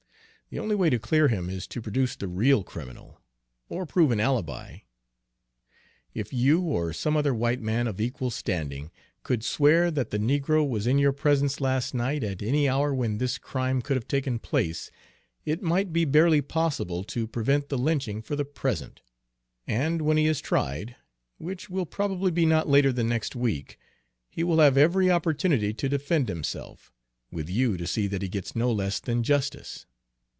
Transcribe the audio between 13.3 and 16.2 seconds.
crime could have taken place, it might be